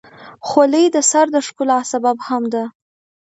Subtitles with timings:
[0.47, 2.63] خولۍ د سر د ښکلا سبب هم ده.